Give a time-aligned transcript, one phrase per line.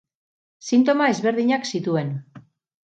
[0.69, 2.15] Sintoma ezberdinak zituen.